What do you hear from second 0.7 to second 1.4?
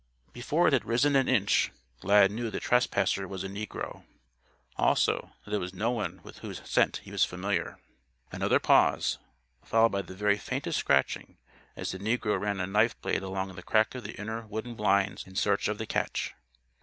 had risen an